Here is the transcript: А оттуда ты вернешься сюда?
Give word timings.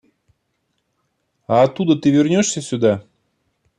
А 1.47 1.61
оттуда 1.61 1.95
ты 1.95 2.09
вернешься 2.09 2.59
сюда? 2.59 3.05